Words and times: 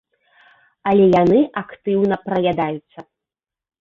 Але 0.91 1.03
яны 1.21 1.39
актыўна 1.63 2.15
праядаюцца. 2.25 2.99